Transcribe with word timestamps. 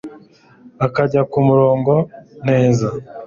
akajya 0.85 1.21
ku 1.31 1.37
murongo 1.47 1.93
neza 2.47 2.87